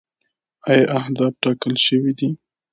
آیا 0.71 0.85
اهداف 0.99 1.33
ټاکل 1.43 1.73
شوي 1.85 2.11
دي؟ 2.19 2.29